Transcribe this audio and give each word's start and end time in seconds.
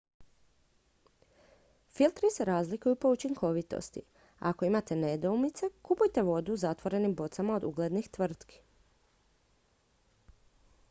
filtri 1.97 2.29
se 2.31 2.45
razlikuju 2.45 2.95
po 3.03 3.09
učinkovitosti 3.15 4.01
a 4.39 4.49
ako 4.49 4.65
imate 4.69 4.97
nedoumice 5.01 5.69
kupujte 5.89 6.23
vodu 6.29 6.53
u 6.53 6.57
zatvorenim 6.63 7.13
bocama 7.19 7.55
od 7.59 7.67
uglednih 7.71 8.09
tvrtki 8.17 8.63